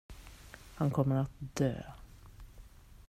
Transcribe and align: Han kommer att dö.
Han 0.75 0.91
kommer 0.91 1.15
att 1.15 1.29
dö. 1.39 1.83